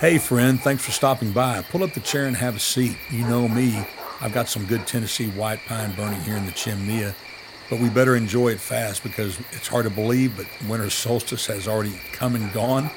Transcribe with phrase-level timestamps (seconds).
[0.00, 1.62] Hey, friend, thanks for stopping by.
[1.62, 2.98] Pull up the chair and have a seat.
[3.12, 3.86] You know me,
[4.20, 7.14] I've got some good Tennessee white pine burning here in the chimney,
[7.70, 11.68] but we better enjoy it fast because it's hard to believe, but winter solstice has
[11.68, 12.90] already come and gone,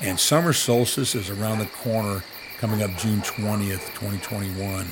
[0.00, 2.24] and summer solstice is around the corner
[2.58, 4.86] coming up June 20th, 2021.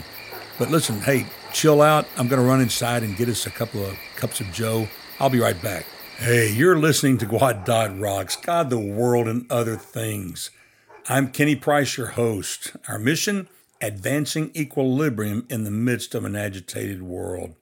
[0.60, 2.06] But listen, hey, chill out.
[2.16, 4.86] I'm going to run inside and get us a couple of cups of Joe.
[5.18, 5.86] I'll be right back.
[6.18, 10.50] Hey, you're listening to Gwot Dot Rocks, God, the world, and other things.
[11.10, 12.76] I'm Kenny Price, your host.
[12.86, 13.48] Our mission
[13.80, 17.54] advancing equilibrium in the midst of an agitated world.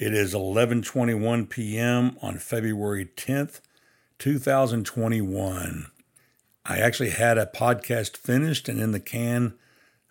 [0.00, 2.16] It is 11:21 p.m.
[2.20, 3.60] on February 10th,
[4.18, 5.86] 2021.
[6.66, 9.54] I actually had a podcast finished and in the can.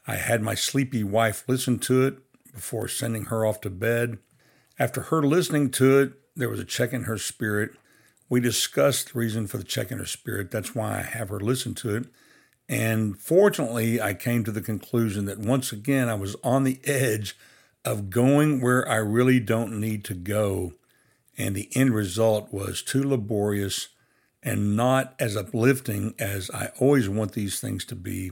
[0.07, 2.19] I had my sleepy wife listen to it
[2.53, 4.17] before sending her off to bed.
[4.79, 7.71] After her listening to it, there was a check in her spirit
[8.31, 10.51] we discussed the reason for the check in her spirit.
[10.51, 12.05] That's why I have her listen to it.
[12.69, 17.35] And fortunately, I came to the conclusion that once again, I was on the edge
[17.83, 20.71] of going where I really don't need to go.
[21.37, 23.89] And the end result was too laborious
[24.41, 28.31] and not as uplifting as I always want these things to be.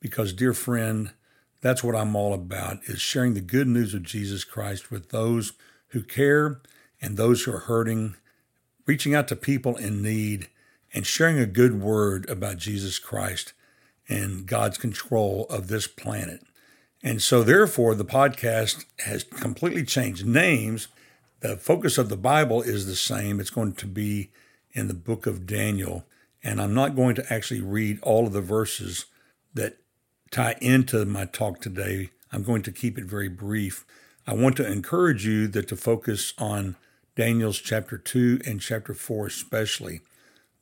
[0.00, 1.12] Because, dear friend,
[1.60, 5.52] that's what I'm all about is sharing the good news of Jesus Christ with those
[5.90, 6.60] who care
[7.00, 8.16] and those who are hurting
[8.86, 10.48] reaching out to people in need,
[10.94, 13.52] and sharing a good word about Jesus Christ
[14.08, 16.42] and God's control of this planet.
[17.02, 20.88] And so, therefore, the podcast has completely changed names.
[21.40, 23.40] The focus of the Bible is the same.
[23.40, 24.30] It's going to be
[24.72, 26.04] in the book of Daniel.
[26.42, 29.06] And I'm not going to actually read all of the verses
[29.54, 29.78] that
[30.30, 32.10] tie into my talk today.
[32.32, 33.84] I'm going to keep it very brief.
[34.26, 36.76] I want to encourage you that to focus on
[37.16, 40.02] Daniel's chapter 2 and chapter 4 especially.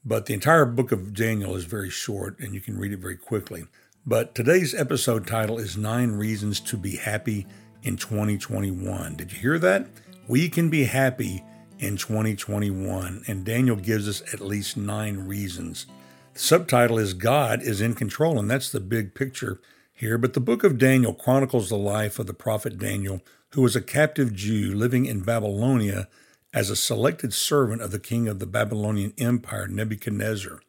[0.05, 3.16] But the entire book of Daniel is very short and you can read it very
[3.16, 3.64] quickly.
[4.06, 7.44] But today's episode title is Nine Reasons to Be Happy
[7.82, 9.16] in 2021.
[9.16, 9.88] Did you hear that?
[10.28, 11.43] We can be happy
[11.81, 15.87] in 2021, and Daniel gives us at least nine reasons.
[16.34, 19.60] The subtitle is God is in control, and that's the big picture
[19.93, 20.19] here.
[20.19, 23.81] But the book of Daniel chronicles the life of the prophet Daniel, who was a
[23.81, 26.06] captive Jew living in Babylonia
[26.54, 30.60] as a selected servant of the king of the Babylonian Empire, Nebuchadnezzar.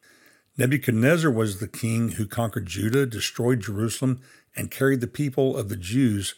[0.58, 4.20] Nebuchadnezzar was the king who conquered Judah, destroyed Jerusalem,
[4.56, 6.34] and carried the people of the Jews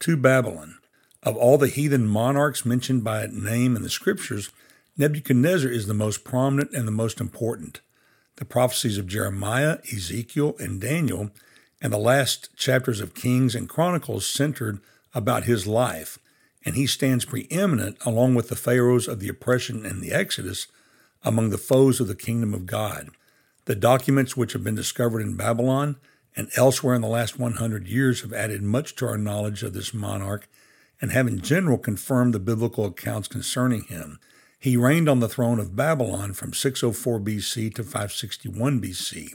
[0.00, 0.78] to Babylon.
[1.22, 4.50] Of all the heathen monarchs mentioned by name in the scriptures,
[4.96, 7.80] Nebuchadnezzar is the most prominent and the most important.
[8.36, 11.30] The prophecies of Jeremiah, Ezekiel, and Daniel,
[11.80, 14.80] and the last chapters of Kings and Chronicles centered
[15.14, 16.18] about his life
[16.64, 20.66] and he stands preeminent along with the pharaohs of the oppression and the Exodus
[21.22, 23.10] among the foes of the kingdom of God.
[23.64, 25.96] The documents which have been discovered in Babylon
[26.36, 29.92] and elsewhere in the last 100 years have added much to our knowledge of this
[29.92, 30.48] monarch
[31.00, 34.18] and have in general confirmed the biblical accounts concerning him.
[34.58, 39.30] He reigned on the throne of Babylon from 604 BC to 561 BC.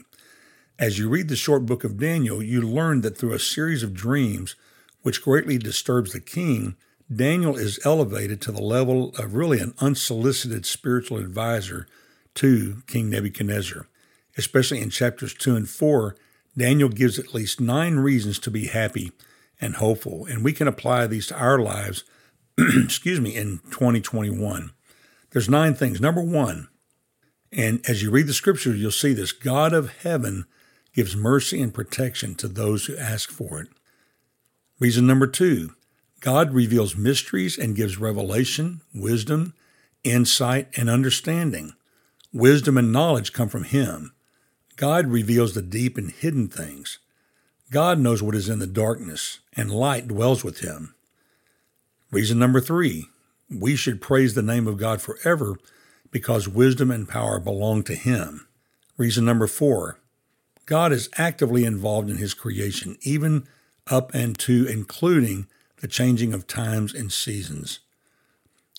[0.78, 3.94] As you read the short book of Daniel, you learn that through a series of
[3.94, 4.56] dreams,
[5.02, 6.74] which greatly disturbs the king,
[7.12, 11.86] Daniel is elevated to the level of really an unsolicited spiritual advisor
[12.34, 13.86] to King Nebuchadnezzar.
[14.36, 16.16] Especially in chapters 2 and 4,
[16.56, 19.12] Daniel gives at least nine reasons to be happy
[19.60, 22.04] and hopeful, and we can apply these to our lives,
[22.58, 24.72] excuse me, in 2021.
[25.30, 26.00] There's nine things.
[26.00, 26.68] Number one,
[27.52, 30.46] and as you read the scriptures, you'll see this God of heaven
[30.92, 33.68] gives mercy and protection to those who ask for it.
[34.80, 35.74] Reason number two,
[36.24, 39.52] God reveals mysteries and gives revelation, wisdom,
[40.04, 41.74] insight, and understanding.
[42.32, 44.14] Wisdom and knowledge come from Him.
[44.76, 46.98] God reveals the deep and hidden things.
[47.70, 50.94] God knows what is in the darkness, and light dwells with Him.
[52.10, 53.10] Reason number three
[53.50, 55.58] we should praise the name of God forever
[56.10, 58.48] because wisdom and power belong to Him.
[58.96, 59.98] Reason number four
[60.64, 63.46] God is actively involved in His creation, even
[63.88, 65.48] up and to including
[65.84, 67.80] the changing of times and seasons.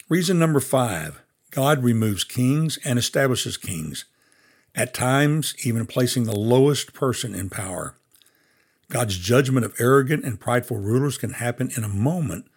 [0.09, 1.21] Reason number five
[1.51, 4.05] God removes kings and establishes kings,
[4.73, 7.95] at times, even placing the lowest person in power.
[8.89, 12.47] God's judgment of arrogant and prideful rulers can happen in a moment,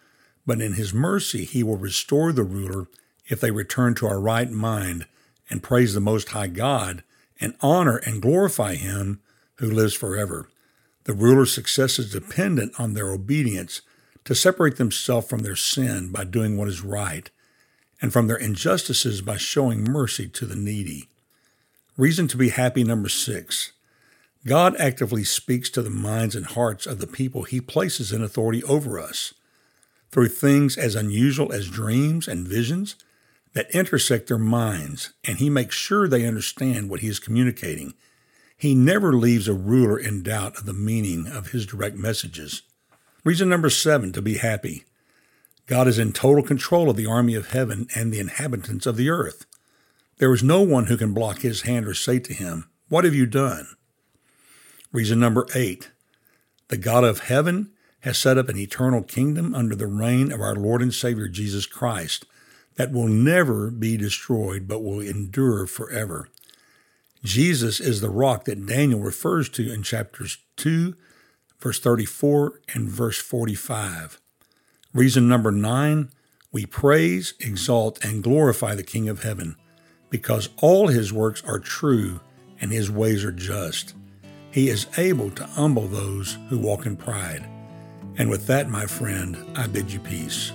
[0.47, 2.87] but in His mercy, He will restore the ruler
[3.27, 5.05] if they return to a right mind
[5.47, 7.03] and praise the Most High God
[7.39, 9.21] and honor and glorify Him
[9.57, 10.49] who lives forever.
[11.03, 13.83] The ruler's success is dependent on their obedience
[14.29, 17.31] to separate themselves from their sin by doing what is right,
[17.99, 21.07] and from their injustices by showing mercy to the needy.
[21.97, 23.71] Reason to be happy number six.
[24.45, 28.63] God actively speaks to the minds and hearts of the people he places in authority
[28.65, 29.33] over us
[30.11, 32.97] through things as unusual as dreams and visions
[33.53, 37.95] that intersect their minds, and he makes sure they understand what he is communicating.
[38.55, 42.61] He never leaves a ruler in doubt of the meaning of his direct messages.
[43.23, 44.85] Reason number seven to be happy.
[45.67, 49.09] God is in total control of the army of heaven and the inhabitants of the
[49.09, 49.45] earth.
[50.17, 53.13] There is no one who can block his hand or say to him, What have
[53.15, 53.67] you done?
[54.91, 55.91] Reason number eight.
[56.69, 57.71] The God of heaven
[58.01, 61.65] has set up an eternal kingdom under the reign of our Lord and Savior Jesus
[61.65, 62.25] Christ
[62.75, 66.29] that will never be destroyed but will endure forever.
[67.23, 70.95] Jesus is the rock that Daniel refers to in chapters 2,
[71.59, 74.19] verse 34, and verse 45.
[74.93, 76.09] Reason number nine
[76.51, 79.55] we praise, exalt, and glorify the King of heaven
[80.09, 82.19] because all his works are true
[82.59, 83.93] and his ways are just.
[84.51, 87.47] He is able to humble those who walk in pride.
[88.17, 90.51] And with that, my friend, I bid you peace.